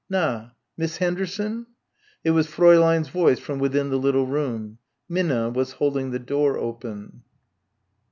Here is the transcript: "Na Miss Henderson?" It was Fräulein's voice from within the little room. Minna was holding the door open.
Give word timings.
"Na 0.09 0.49
Miss 0.77 0.97
Henderson?" 0.97 1.67
It 2.23 2.31
was 2.31 2.47
Fräulein's 2.47 3.09
voice 3.09 3.37
from 3.37 3.59
within 3.59 3.91
the 3.91 3.99
little 3.99 4.25
room. 4.25 4.79
Minna 5.07 5.51
was 5.51 5.73
holding 5.73 6.09
the 6.09 6.17
door 6.17 6.57
open. 6.57 7.21